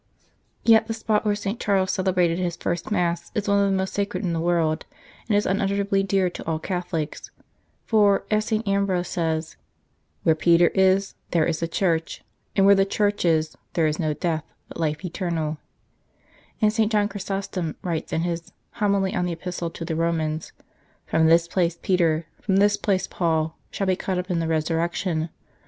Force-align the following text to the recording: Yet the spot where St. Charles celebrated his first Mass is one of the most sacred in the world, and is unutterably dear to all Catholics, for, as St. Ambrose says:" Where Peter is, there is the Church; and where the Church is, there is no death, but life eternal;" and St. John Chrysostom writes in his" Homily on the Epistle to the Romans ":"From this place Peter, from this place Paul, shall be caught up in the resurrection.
Yet 0.65 0.87
the 0.87 0.95
spot 0.95 1.25
where 1.25 1.35
St. 1.35 1.59
Charles 1.59 1.91
celebrated 1.91 2.39
his 2.39 2.55
first 2.55 2.89
Mass 2.89 3.31
is 3.35 3.47
one 3.47 3.59
of 3.63 3.69
the 3.69 3.77
most 3.77 3.93
sacred 3.93 4.23
in 4.23 4.33
the 4.33 4.39
world, 4.39 4.87
and 5.29 5.37
is 5.37 5.45
unutterably 5.45 6.01
dear 6.01 6.27
to 6.27 6.47
all 6.47 6.57
Catholics, 6.57 7.29
for, 7.85 8.23
as 8.31 8.45
St. 8.45 8.67
Ambrose 8.67 9.09
says:" 9.09 9.57
Where 10.23 10.33
Peter 10.33 10.69
is, 10.73 11.13
there 11.29 11.45
is 11.45 11.59
the 11.59 11.67
Church; 11.67 12.23
and 12.55 12.65
where 12.65 12.73
the 12.73 12.83
Church 12.83 13.23
is, 13.25 13.55
there 13.73 13.85
is 13.85 13.99
no 13.99 14.15
death, 14.15 14.43
but 14.69 14.79
life 14.79 15.05
eternal;" 15.05 15.59
and 16.63 16.73
St. 16.73 16.91
John 16.91 17.07
Chrysostom 17.07 17.75
writes 17.83 18.11
in 18.11 18.21
his" 18.21 18.51
Homily 18.81 19.13
on 19.13 19.25
the 19.27 19.33
Epistle 19.33 19.69
to 19.69 19.85
the 19.85 19.95
Romans 19.95 20.51
":"From 21.05 21.27
this 21.27 21.47
place 21.47 21.77
Peter, 21.79 22.25
from 22.41 22.55
this 22.57 22.75
place 22.75 23.05
Paul, 23.05 23.55
shall 23.69 23.85
be 23.85 23.95
caught 23.95 24.17
up 24.17 24.31
in 24.31 24.39
the 24.39 24.47
resurrection. 24.47 25.29